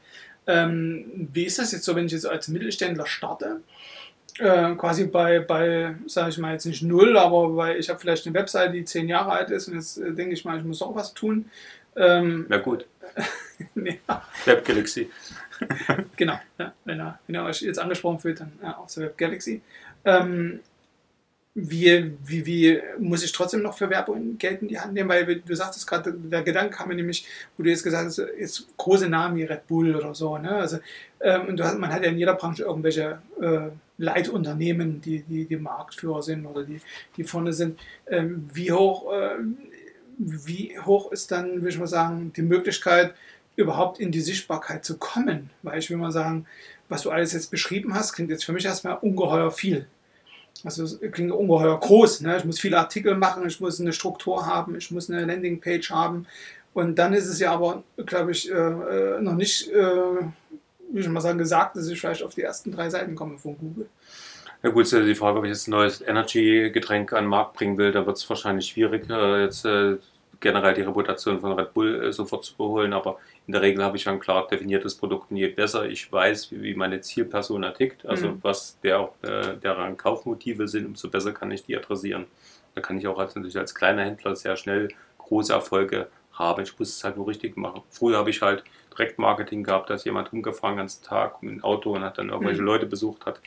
[0.47, 3.61] Ähm, wie ist das jetzt so, wenn ich jetzt als Mittelständler starte?
[4.39, 8.25] Äh, quasi bei, bei sage ich mal jetzt nicht null, aber weil ich habe vielleicht
[8.25, 10.81] eine Webseite, die zehn Jahre alt ist und jetzt äh, denke ich mal, ich muss
[10.81, 11.49] auch was tun.
[11.97, 12.85] Ähm, Na gut.
[13.75, 14.23] ja.
[14.45, 15.09] Web Galaxy.
[16.15, 19.17] genau, ja, wenn, er, wenn er euch jetzt angesprochen fühlt, dann ja, aus der Web
[19.17, 19.61] Galaxy.
[20.05, 20.59] Ähm,
[21.55, 25.09] wie, wie, wie muss ich trotzdem noch für Werbung Geld in die Hand nehmen?
[25.09, 28.67] Weil du sagtest gerade, der Gedanke kam mir nämlich, wo du jetzt gesagt hast, jetzt
[28.77, 30.37] große Namen wie Red Bull oder so.
[30.37, 30.51] Ne?
[30.51, 30.77] Also,
[31.19, 35.57] ähm, du hast, man hat ja in jeder Branche irgendwelche äh, Leitunternehmen, die, die, die
[35.57, 36.79] Marktführer sind oder die,
[37.17, 37.79] die vorne sind.
[38.07, 39.37] Ähm, wie, hoch, äh,
[40.17, 43.15] wie hoch ist dann, würde ich mal sagen, die Möglichkeit,
[43.59, 45.49] überhaupt in die Sichtbarkeit zu kommen.
[45.61, 46.45] Weil ich will mal sagen,
[46.87, 49.85] was du alles jetzt beschrieben hast, klingt jetzt für mich erstmal ungeheuer viel.
[50.63, 52.21] also klingt ungeheuer groß.
[52.21, 52.37] Ne?
[52.37, 56.25] Ich muss viele Artikel machen, ich muss eine Struktur haben, ich muss eine Landingpage haben.
[56.73, 59.83] Und dann ist es ja aber, glaube ich, äh, äh noch nicht, äh,
[60.91, 63.57] wie ich mal sagen, gesagt, dass ich vielleicht auf die ersten drei Seiten komme von
[63.57, 63.89] Google.
[64.61, 67.53] Ja gut, ist ja die Frage, ob ich jetzt ein neues Energy-Getränk an den Markt
[67.53, 69.97] bringen will, da wird es wahrscheinlich schwierig, äh, jetzt äh,
[70.39, 73.97] generell die Reputation von Red Bull äh, sofort zu überholen, aber in der Regel habe
[73.97, 78.29] ich ein klar definiertes Produkt und je besser ich weiß, wie, meine Zielperson tickt, also
[78.29, 78.39] mhm.
[78.41, 82.25] was der, äh, deren Kaufmotive sind, umso besser kann ich die adressieren.
[82.75, 86.63] Da kann ich auch als, natürlich als kleiner Händler sehr schnell große Erfolge haben.
[86.63, 87.81] Ich muss es halt nur richtig machen.
[87.89, 88.63] Früher habe ich halt
[88.97, 92.61] Direktmarketing gehabt, dass jemand rumgefahren den ganzen Tag mit dem Auto und hat dann irgendwelche
[92.61, 92.67] mhm.
[92.67, 93.41] Leute besucht, hat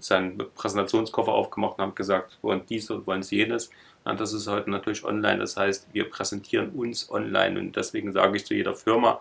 [0.00, 3.70] seinen Präsentationskoffer aufgemacht und hat gesagt, wollen dies und wollen sie jenes.
[4.16, 5.38] Das ist heute natürlich online.
[5.38, 9.20] Das heißt, wir präsentieren uns online und deswegen sage ich zu jeder Firma,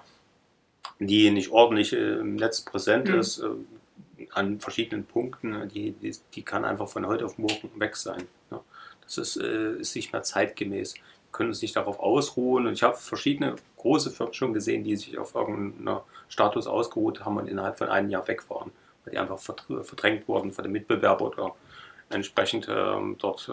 [1.00, 3.20] die nicht ordentlich äh, im Netz präsent mhm.
[3.20, 3.50] ist, äh,
[4.34, 8.24] an verschiedenen Punkten, die, die, die, kann einfach von heute auf morgen weg sein.
[9.04, 10.96] Das ist, äh, ist nicht mehr zeitgemäß
[11.38, 12.68] können uns nicht darauf ausruhen.
[12.68, 17.38] Und ich habe verschiedene große Firmen schon gesehen, die sich auf irgendeiner Status ausgeruht haben
[17.38, 18.72] und innerhalb von einem Jahr weg waren,
[19.04, 21.56] weil die einfach verdrängt wurden von den Mitbewerbern oder
[22.10, 23.50] entsprechend ähm, dort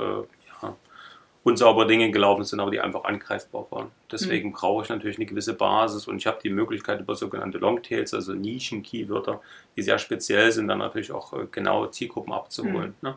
[1.44, 3.90] äh, ja, unsauber Dinge gelaufen sind, aber die einfach angreifbar waren.
[4.11, 4.54] Deswegen mhm.
[4.54, 8.33] brauche ich natürlich eine gewisse Basis und ich habe die Möglichkeit über sogenannte Longtails, also
[8.33, 9.40] Nischen-Keywörter,
[9.76, 12.94] die sehr speziell sind, dann natürlich auch äh, genau Zielgruppen abzuholen.
[13.00, 13.09] Mhm.
[13.09, 13.16] Ne?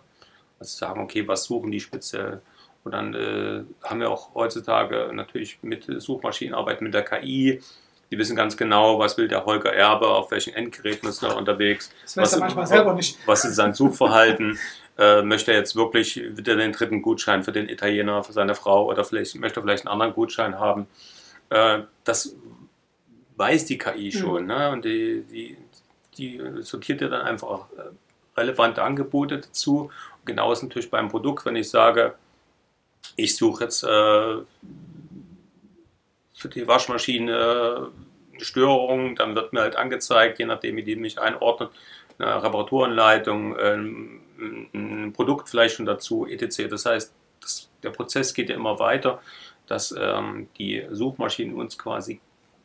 [0.59, 2.41] Also sagen, okay, was suchen die speziell?
[2.83, 7.61] Und dann äh, haben wir auch heutzutage natürlich mit Suchmaschinenarbeit, mit der KI,
[8.09, 11.91] die wissen ganz genau, was will der Holger Erbe, auf welchen Endgeräten ist er unterwegs.
[12.03, 13.17] Das weiß was, er manchmal selber nicht.
[13.25, 14.57] Was ist sein Suchverhalten?
[14.97, 18.87] äh, möchte er jetzt wirklich wieder den dritten Gutschein für den Italiener, für seine Frau
[18.87, 20.87] oder vielleicht möchte er vielleicht einen anderen Gutschein haben?
[21.49, 22.35] Äh, das
[23.37, 24.19] weiß die KI mhm.
[24.19, 24.41] schon.
[24.43, 24.47] Mhm.
[24.47, 24.71] Ne?
[24.71, 25.57] Und die, die,
[26.17, 29.91] die sortiert ja dann einfach äh, relevante Angebote dazu.
[30.19, 32.15] Und genau ist natürlich beim Produkt, wenn ich sage,
[33.15, 34.37] ich suche jetzt äh,
[36.33, 37.91] für die Waschmaschine
[38.33, 41.71] eine Störung, dann wird mir halt angezeigt, je nachdem, wie die mich einordnet,
[42.19, 44.21] eine Reparaturanleitung, ähm,
[44.73, 46.67] ein Produkt vielleicht schon dazu, etc.
[46.69, 49.21] Das heißt, das, der Prozess geht ja immer weiter,
[49.67, 52.19] dass ähm, die Suchmaschinen uns quasi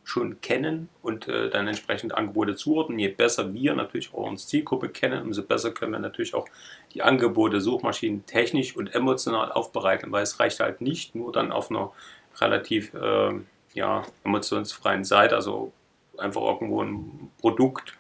[0.04, 2.98] schon kennen und äh, dann entsprechend Angebote zuordnen.
[2.98, 6.48] Je besser wir natürlich auch uns Zielgruppe kennen, umso besser können wir natürlich auch
[6.92, 11.70] die Angebote Suchmaschinen technisch und emotional aufbereiten, weil es reicht halt nicht nur dann auf
[11.70, 11.92] einer
[12.40, 13.32] relativ äh,
[13.74, 15.72] ja, emotionsfreien Seite, also
[16.18, 17.96] einfach irgendwo ein Produkt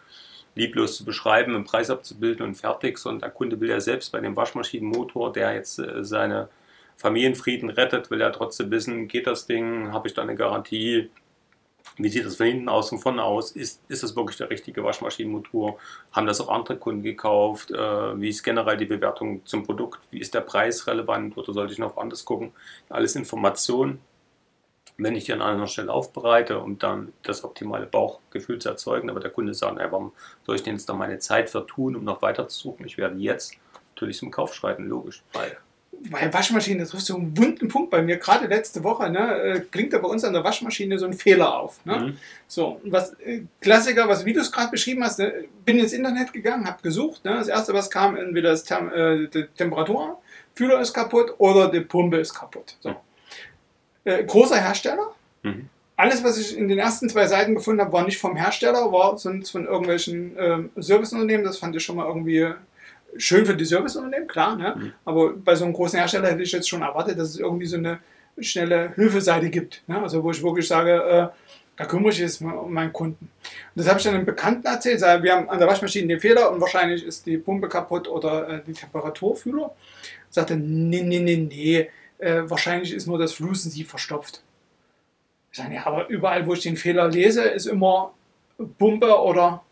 [0.54, 4.20] lieblos zu beschreiben, einen Preis abzubilden und fertig, sondern der Kunde will ja selbst bei
[4.20, 6.48] dem Waschmaschinenmotor, der jetzt äh, seine
[6.96, 11.10] Familienfrieden rettet, will er trotzdem wissen, geht das Ding, habe ich da eine Garantie,
[11.96, 13.52] wie sieht das von hinten aus und vorne aus?
[13.52, 15.78] Ist, ist das wirklich der richtige Waschmaschinenmotor?
[16.12, 17.70] Haben das auch andere Kunden gekauft?
[17.70, 20.00] Äh, wie ist generell die Bewertung zum Produkt?
[20.10, 22.52] Wie ist der Preis relevant oder sollte ich noch anders gucken?
[22.88, 24.00] Alles Informationen.
[24.98, 29.20] Wenn ich die an einer Stelle aufbereite, um dann das optimale Bauchgefühl zu erzeugen, aber
[29.20, 30.12] der Kunde sagt, ey, warum
[30.44, 32.86] soll ich denn jetzt noch meine Zeit vertun, um noch weiter zu suchen?
[32.86, 33.54] Ich werde jetzt
[33.94, 35.22] natürlich zum Kauf schreiten, logisch.
[35.32, 35.56] Weil
[36.10, 38.16] bei Waschmaschinen, das ist so ein wunden Punkt bei mir.
[38.16, 41.56] Gerade letzte Woche ne, äh, klingt da bei uns an der Waschmaschine so ein Fehler
[41.56, 41.84] auf.
[41.84, 41.96] Ne?
[41.96, 42.16] Mhm.
[42.48, 46.32] So, was äh, Klassiker, was wie du es gerade beschrieben hast, ne, bin ins Internet
[46.32, 47.24] gegangen, habe gesucht.
[47.24, 51.80] Ne, das erste, was kam, entweder das Tem äh, der Temperaturfühler ist kaputt oder die
[51.80, 52.76] Pumpe ist kaputt.
[52.80, 52.96] So.
[54.04, 55.12] Äh, großer Hersteller.
[55.42, 55.68] Mhm.
[55.96, 59.16] Alles, was ich in den ersten zwei Seiten gefunden habe, war nicht vom Hersteller, war
[59.18, 61.44] sonst von irgendwelchen äh, Serviceunternehmen.
[61.44, 62.48] Das fand ich schon mal irgendwie
[63.16, 64.74] schön für die Serviceunternehmen, klar, ne?
[64.76, 64.92] Mhm.
[65.04, 67.76] aber bei so einem großen Hersteller hätte ich jetzt schon erwartet, dass es irgendwie so
[67.76, 67.98] eine
[68.40, 69.82] schnelle Hilfeseite gibt.
[69.86, 70.00] Ne?
[70.00, 71.26] Also wo ich wirklich sage, äh,
[71.76, 73.24] da kümmere ich jetzt mal um meinen Kunden.
[73.24, 76.20] Und das habe ich dann einem Bekannten erzählt, sage, wir haben an der Waschmaschine den
[76.20, 79.74] Fehler und wahrscheinlich ist die Pumpe kaputt oder äh, die Temperaturfühler.
[80.30, 81.90] Sagte, nee, nee, nee, nee,
[82.22, 84.42] äh, wahrscheinlich ist nur das Flusensieb verstopft.
[85.50, 88.14] Ich sage, ja, aber überall, wo ich den Fehler lese, ist immer
[88.78, 89.62] Pumpe oder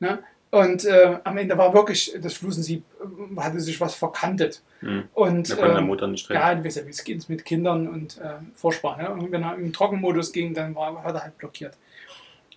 [0.00, 0.18] Ne?
[0.50, 4.62] Und äh, am Ende war wirklich das Flusensieb, äh, hatte sich was verkantet.
[4.80, 5.04] Mhm.
[5.14, 6.36] Und, da konnte der Motor nicht drin.
[6.36, 8.96] Ja, du weißt ja, wie es geht mit Kindern und äh, furchtbar.
[8.96, 9.10] Ne?
[9.10, 11.76] Und wenn er im Trockenmodus ging, dann war, hat er halt blockiert.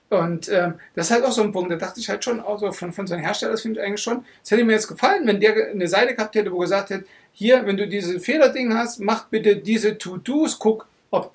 [0.09, 2.71] Und äh, das ist halt auch so ein Punkt, da dachte ich halt schon, also
[2.71, 5.25] von, von so einem Hersteller, das finde ich eigentlich schon, es hätte mir jetzt gefallen,
[5.25, 8.99] wenn der eine Seite gehabt hätte, wo gesagt hätte, hier, wenn du dieses Fehlerding hast,
[8.99, 11.33] mach bitte diese To-Dos, guck, ob,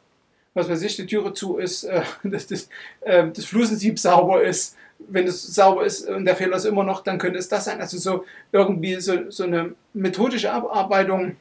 [0.54, 2.68] was weiß ich, die Türe zu ist, äh, dass das,
[3.00, 7.02] äh, das Flusensieb sauber ist, wenn es sauber ist und der Fehler ist immer noch,
[7.02, 7.80] dann könnte es das sein.
[7.80, 11.36] Also so irgendwie so, so eine methodische Abarbeitung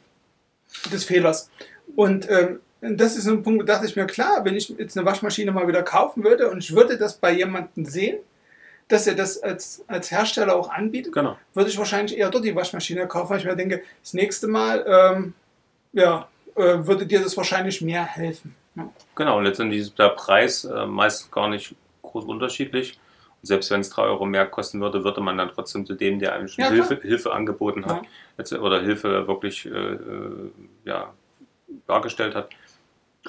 [0.92, 1.50] des Fehlers.
[1.96, 5.06] Und ähm, das ist ein Punkt, da dachte ich mir, klar, wenn ich jetzt eine
[5.06, 8.20] Waschmaschine mal wieder kaufen würde und ich würde das bei jemandem sehen,
[8.88, 11.38] dass er das als, als Hersteller auch anbietet, Genau.
[11.54, 14.86] würde ich wahrscheinlich eher dort die Waschmaschine kaufen, weil ich mir denke, das nächste Mal
[14.88, 15.34] ähm,
[15.94, 18.56] ja, äh, würde dir das wahrscheinlich mehr helfen.
[18.76, 18.90] Ne?
[19.16, 22.98] Genau, letztendlich ist der Preis äh, meist gar nicht groß unterschiedlich.
[23.42, 26.20] Und selbst wenn es 3 Euro mehr kosten würde, würde man dann trotzdem zu dem,
[26.20, 28.02] der einem schon Ja, Hilfe, Hilfe angeboten hat,
[28.52, 28.60] Ja.
[28.60, 30.52] oder Hilfe wirklich äh, äh,
[30.86, 31.14] ja,
[31.88, 32.50] dargestellt hat,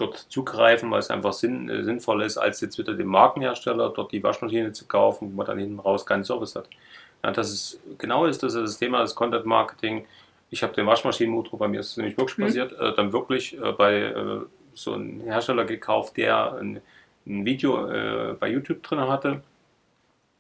[0.00, 4.12] dort zugreifen, weil es einfach sinn, äh, sinnvoller ist, als jetzt wieder dem Markenhersteller dort
[4.12, 6.68] die Waschmaschine zu kaufen, wo man dann hinten raus keinen Service hat.
[7.24, 10.06] Ja, das ist genau ist das, das Thema des Content Marketing.
[10.50, 12.42] Ich habe den Waschmaschinenmotor, bei mir ist es nämlich wirklich Mhm.
[12.44, 14.40] passiert, äh, dann wirklich äh, bei äh,
[14.74, 16.80] so einem Hersteller gekauft, der ein,
[17.26, 19.42] ein Video äh, bei YouTube drin hatte.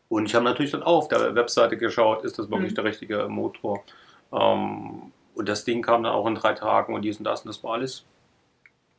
[0.08, 2.76] Und ich habe natürlich dann auch auf der Webseite geschaut, ist das wirklich Mhm.
[2.76, 3.82] der richtige Motor.
[4.32, 7.48] Ähm, und das Ding kam dann auch in drei Tagen und dies und das und
[7.48, 8.04] das war alles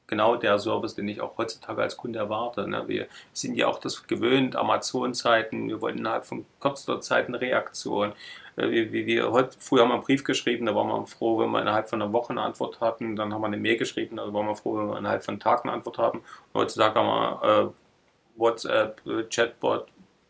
[0.10, 2.68] genau der Service, den ich auch heutzutage als Kunde erwarte.
[2.68, 2.84] Ne?
[2.88, 8.12] Wir sind ja auch das gewöhnt, Amazon-Zeiten, wir wollen innerhalb von kürzester Zeit eine Reaktion.
[8.58, 11.40] Äh, Wie, wie wir heute, früher haben wir einen Brief geschrieben, da waren wir froh,
[11.40, 13.16] wenn wir innerhalb von einer Woche eine Antwort hatten.
[13.16, 15.70] Dann haben wir eine Mail geschrieben, da waren wir froh, wenn wir innerhalb von Tagen
[15.70, 16.20] eine Antwort haben.
[16.52, 19.88] Und heutzutage haben wir äh, WhatsApp, äh, Chatbot,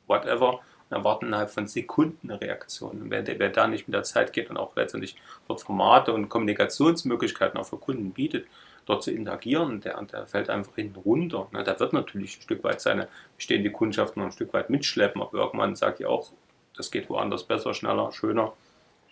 [0.07, 3.01] whatever und erwarten innerhalb von Sekunden eine Reaktion.
[3.01, 5.15] Und wer, wer da nicht mit der Zeit geht und auch letztendlich
[5.47, 8.47] dort Formate und Kommunikationsmöglichkeiten auch für Kunden bietet,
[8.89, 11.47] dort zu interagieren, der, der fällt einfach hinten runter.
[11.51, 11.63] Ne?
[11.63, 15.37] Der wird natürlich ein Stück weit seine bestehende Kundschaft noch ein Stück weit mitschleppen, aber
[15.37, 16.31] irgendwann sagt ihr auch,
[16.75, 18.53] das geht woanders besser, schneller, schöner.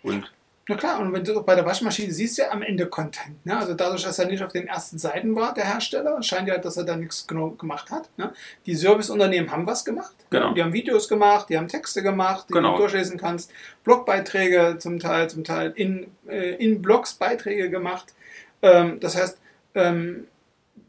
[0.02, 0.32] Und
[0.68, 3.46] Na klar, und wenn du bei der Waschmaschine siehst, ja am Ende Content.
[3.46, 3.56] Ne?
[3.56, 6.76] Also dadurch, dass er nicht auf den ersten Seiten war, der Hersteller, scheint ja, dass
[6.76, 8.10] er da nichts genau gemacht hat.
[8.16, 8.32] Ne?
[8.66, 10.14] Die Serviceunternehmen haben was gemacht.
[10.30, 10.54] Genau.
[10.54, 12.72] Die haben Videos gemacht, die haben Texte gemacht, die Genau.
[12.72, 13.52] du durchlesen kannst,
[13.84, 18.12] Blogbeiträge zum Teil, zum Teil in, äh, in Blogs Beiträge gemacht.
[18.62, 19.38] Ähm, das heißt,
[19.78, 20.24] ähm,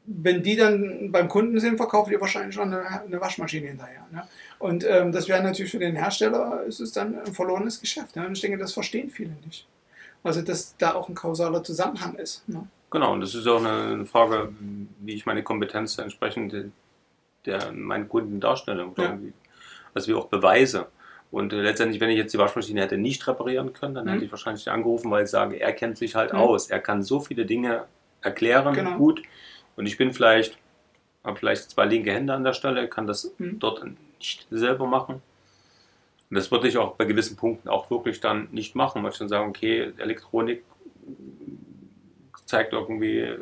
[0.06, 4.08] wenn die dann beim Kunden sind, verkaufen die wahrscheinlich schon eine, eine Waschmaschine hinterher.
[4.12, 4.24] Ne?
[4.58, 8.16] Und ähm, das wäre natürlich für den Hersteller, ist es dann ein verlorenes Geschäft.
[8.16, 8.26] Ne?
[8.26, 9.68] Und ich denke, das verstehen viele nicht.
[10.24, 12.48] Also, dass da auch ein kausaler Zusammenhang ist.
[12.50, 12.68] Ne?
[12.92, 14.52] Genau, und das ist auch eine Frage,
[15.00, 16.56] wie ich meine Kompetenz entsprechend
[17.46, 18.88] der meinen Kunden darstelle.
[18.98, 19.18] Ja.
[19.94, 20.88] also wie auch beweise.
[21.32, 24.10] Und äh, letztendlich, wenn ich jetzt die Waschmaschine hätte nicht reparieren können, dann Mhm.
[24.10, 26.40] hätte ich wahrscheinlich angerufen, weil ich sage, er kennt sich halt Mhm.
[26.40, 26.70] aus.
[26.70, 27.86] Er kann so viele Dinge
[28.22, 28.98] erklären, Genau.
[28.98, 29.22] gut.
[29.76, 30.58] Und ich bin vielleicht,
[31.24, 33.60] habe vielleicht zwei linke Hände an der Stelle, kann das Mhm.
[33.60, 33.84] dort
[34.20, 35.22] nicht selber machen.
[36.30, 39.18] Und das würde ich auch bei gewissen Punkten auch wirklich dann nicht machen, weil ich
[39.18, 40.64] dann sagen, okay, Elektronik
[42.46, 43.36] zeigt irgendwie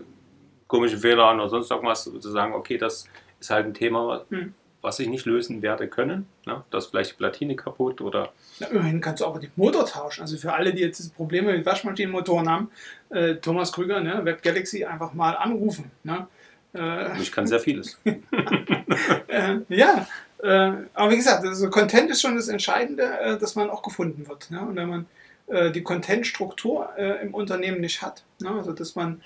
[0.68, 3.10] komische Fehler an oder sonst irgendwas, zu sagen, okay, das
[3.40, 4.54] ist halt ein Thema, Mhm.
[4.82, 6.28] Was ich nicht lösen werde können.
[6.46, 6.64] Ne?
[6.70, 10.22] Da ist vielleicht die Platine kaputt oder Na, immerhin kannst du aber den Motor tauschen.
[10.22, 12.72] Also für alle, die jetzt Probleme mit Waschmaschinenmotoren haben,
[13.10, 15.92] äh, Thomas Krüger, ne, Web Galaxy, einfach mal anrufen.
[16.04, 16.28] Ne?
[16.74, 18.00] Äh, ich kann sehr vieles.
[19.28, 20.08] äh, ja,
[20.44, 24.28] äh, aber wie gesagt, also Content ist schon das Entscheidende, äh, dass man auch gefunden
[24.28, 24.52] wird.
[24.52, 24.62] Ne?
[24.62, 25.06] Und wenn man
[25.48, 26.90] äh, die Content-Struktur
[27.22, 28.52] im Unternehmen nicht hat, ne?
[28.52, 29.22] also dass man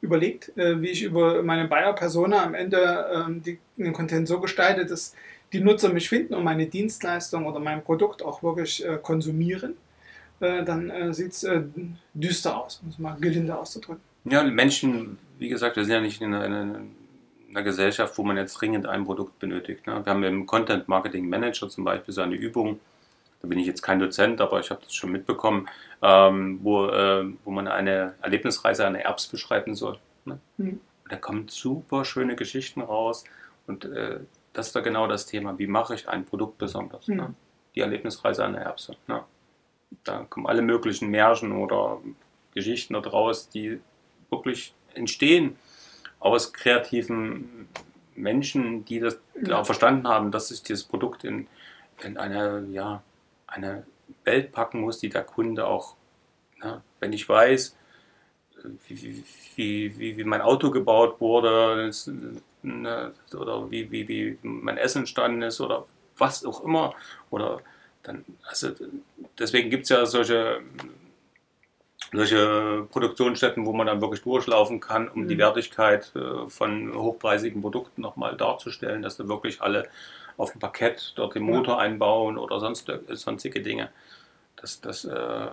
[0.00, 4.86] überlegt, äh, wie ich über meine Buyer-Persona am Ende ähm, die, den Content so gestalte,
[4.86, 5.14] dass
[5.52, 9.76] die Nutzer mich finden und meine Dienstleistung oder mein Produkt auch wirklich äh, konsumieren,
[10.40, 11.62] äh, dann äh, sieht es äh,
[12.14, 14.02] düster aus, um es mal gelinde auszudrücken.
[14.24, 18.54] Ja, Menschen, wie gesagt, wir sind ja nicht in einer, in Gesellschaft, wo man jetzt
[18.54, 19.86] dringend ein Produkt benötigt.
[19.86, 20.00] Ne?
[20.04, 22.78] Wir haben im Content Marketing Manager zum Beispiel so eine Übung,
[23.42, 25.68] da bin ich jetzt kein Dozent, aber ich habe das schon mitbekommen,
[26.02, 29.98] ähm, wo, äh, wo man eine Erlebnisreise einer Erbs beschreiben soll.
[30.24, 30.38] Ne?
[30.58, 30.80] Mhm.
[31.08, 33.24] Da kommen super schöne Geschichten raus
[33.66, 34.20] und äh,
[34.52, 37.08] das ist da genau das Thema, wie mache ich ein Produkt besonders.
[37.08, 37.16] Mhm.
[37.16, 37.34] Ne?
[37.74, 38.96] Die Erlebnisreise einer Erbse.
[39.06, 39.22] Ne?
[40.04, 41.98] Da kommen alle möglichen Märchen oder
[42.54, 43.80] Geschichten daraus, die
[44.30, 45.56] wirklich entstehen
[46.18, 47.68] aus kreativen
[48.14, 49.64] Menschen, die das Ja.
[49.64, 51.46] verstanden haben, dass sich dieses Produkt in,
[52.02, 53.02] in eine, ja,
[53.50, 53.84] eine
[54.24, 55.96] Welt packen muss, die der Kunde auch,
[56.62, 57.76] ne, wenn ich weiß,
[58.88, 59.24] wie,
[59.56, 61.90] wie, wie, wie mein Auto gebaut wurde
[62.62, 65.86] ne, oder wie, wie, wie mein Essen entstanden ist oder
[66.18, 66.94] was auch immer,
[67.30, 67.60] oder
[68.02, 68.70] dann, also
[69.38, 70.62] deswegen gibt es ja solche
[72.12, 75.40] solche Produktionsstätten, wo man dann wirklich durchlaufen kann, um die Mhm.
[75.40, 79.88] Wertigkeit äh, von hochpreisigen Produkten nochmal darzustellen, dass da wirklich alle
[80.36, 81.56] auf dem Parkett dort den Ja.
[81.56, 83.90] Motor einbauen oder sonst, äh, sonstige Dinge.
[84.56, 85.48] Das, das, äh,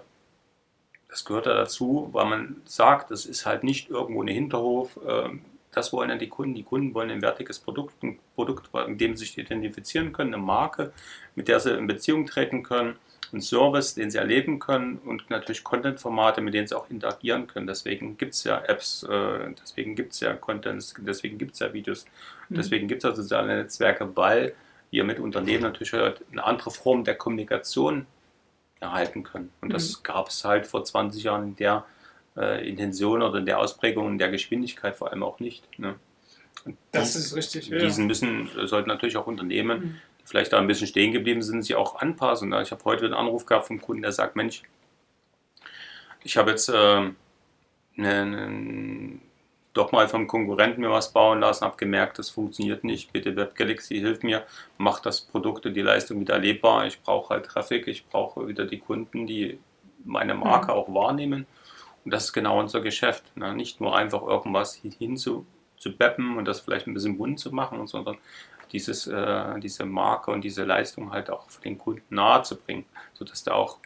[1.10, 5.00] das gehört da dazu, weil man sagt, das ist halt nicht irgendwo ein Hinterhof.
[5.08, 5.42] ähm,
[5.74, 6.56] Das wollen ja die Kunden.
[6.56, 10.42] Die Kunden wollen ein wertiges Produkt, ein Produkt, mit dem sie sich identifizieren können, eine
[10.42, 10.92] Marke,
[11.36, 12.96] mit der sie in Beziehung treten können,
[13.32, 17.68] einen Service, den sie erleben können und natürlich Content-Formate, mit denen sie auch interagieren können.
[17.68, 21.72] Deswegen gibt es ja Apps, äh, deswegen gibt es ja Contents, deswegen gibt es ja
[21.74, 22.06] Videos,
[22.50, 22.56] Mhm.
[22.56, 24.56] deswegen gibt es ja soziale Netzwerke, weil
[24.92, 28.06] ihr mit Unternehmen natürlich eine andere Form der Kommunikation
[28.80, 29.52] erhalten können.
[29.62, 30.04] Und das mhm.
[30.04, 31.86] gab es halt vor 20 Jahren in der
[32.36, 35.68] äh, Intention oder in der Ausprägung, in der Geschwindigkeit vor allem auch nicht.
[35.80, 35.96] Ne?
[36.92, 37.70] das ist richtig.
[37.70, 38.08] Diesen ja.
[38.08, 39.96] müssen, sollten natürlich auch Unternehmen, mhm.
[40.22, 42.54] die vielleicht da ein bisschen stehen geblieben sind, sich auch anpassen.
[42.62, 44.64] Ich habe heute einen Anruf gehabt vom Kunden, der sagt, Mensch,
[46.24, 47.12] ich habe jetzt äh,
[47.98, 49.22] einen,
[49.78, 53.14] doch mal vom Konkurrenten mir was bauen lassen, habe gemerkt, das funktioniert nicht.
[53.14, 54.46] Bitte Web Galaxy, hilf mir,
[54.78, 56.86] macht das Produkt und die Leistung wieder erlebbar.
[56.86, 59.60] Ich brauche halt Traffic, ich brauche wieder die Kunden, die
[60.04, 60.78] meine Marke mhm.
[60.78, 61.46] auch wahrnehmen.
[62.04, 63.36] Und das ist genau unser Geschäft.
[63.36, 63.54] Ne?
[63.54, 65.46] Nicht nur einfach irgendwas hin zu,
[65.78, 68.18] zu beppen und das vielleicht ein bisschen bunt zu machen, sondern
[68.72, 72.86] dieses, äh, diese Marke und diese Leistung halt auch für den Kunden nahe zu bringen,
[73.14, 73.80] sodass der auch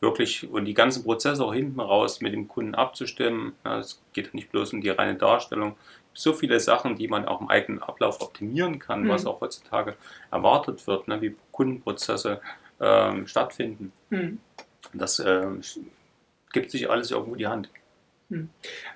[0.00, 3.54] wirklich und die ganzen Prozesse auch hinten raus mit dem Kunden abzustimmen.
[3.64, 5.76] Es geht nicht bloß um die reine Darstellung.
[6.12, 9.08] So viele Sachen, die man auch im eigenen Ablauf optimieren kann, mhm.
[9.08, 9.96] was auch heutzutage
[10.30, 12.40] erwartet wird, ne, wie Kundenprozesse
[12.80, 13.92] ähm, stattfinden.
[14.10, 14.38] Mhm.
[14.92, 15.46] Das äh,
[16.52, 17.68] gibt sich alles irgendwo die Hand.
[18.28, 18.48] Mhm.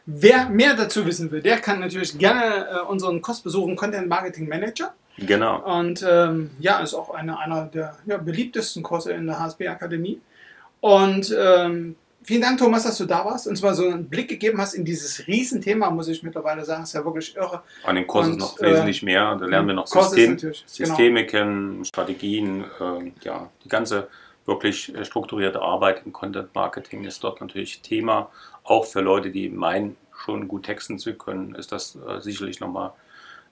[0.07, 4.49] Wer mehr dazu wissen will, der kann natürlich gerne äh, unseren Kurs besuchen, Content Marketing
[4.49, 4.95] Manager.
[5.19, 5.79] Genau.
[5.79, 10.21] Und ähm, ja, ist auch eine, einer der ja, beliebtesten Kurse in der HSB Akademie.
[10.81, 14.59] Und ähm, vielen Dank, Thomas, dass du da warst und zwar so einen Blick gegeben
[14.59, 16.83] hast in dieses Riesenthema, muss ich mittlerweile sagen.
[16.83, 17.63] Ist ja wirklich irre.
[17.85, 19.37] An den Kurs ist noch äh, wesentlich mehr.
[19.37, 20.55] Da lernen wir noch System, genau.
[20.67, 21.31] Systeme genau.
[21.31, 24.09] kennen, Strategien, äh, ja, die ganze
[24.47, 28.31] wirklich äh, strukturierte Arbeit im Content Marketing ist dort natürlich Thema.
[28.65, 32.93] Auch für Leute, die meinen, schon gut texten zu können, ist das äh, sicherlich nochmal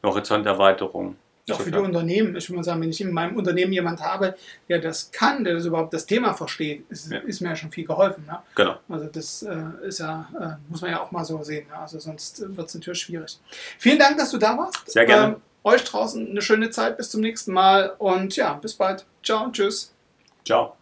[0.02, 1.16] eine Horizonterweiterung.
[1.52, 2.36] Auch für die Unternehmen.
[2.36, 4.34] Ich würde sagen, wenn ich in meinem Unternehmen jemand habe,
[4.68, 7.18] der das kann, der das überhaupt das Thema versteht, ist, ja.
[7.18, 8.24] ist mir ja schon viel geholfen.
[8.26, 8.38] Ne?
[8.54, 8.76] Genau.
[8.88, 11.66] Also das äh, ist ja, äh, muss man ja auch mal so sehen.
[11.68, 11.76] Ne?
[11.76, 13.38] Also sonst wird es natürlich schwierig.
[13.78, 14.90] Vielen Dank, dass du da warst.
[14.90, 15.34] Sehr gerne.
[15.34, 16.96] Ähm, euch draußen eine schöne Zeit.
[16.96, 19.04] Bis zum nächsten Mal und ja, bis bald.
[19.22, 19.92] Ciao und tschüss.
[20.44, 20.76] Ciao.